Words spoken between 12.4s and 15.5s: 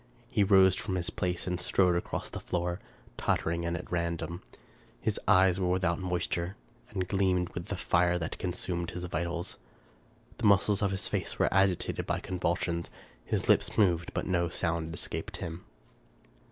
sions. His lips moved, but no sound escaped